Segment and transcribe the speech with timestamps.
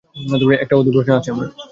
[0.55, 1.47] একটা অদ্ভুত প্রশ্ন আছে আমার।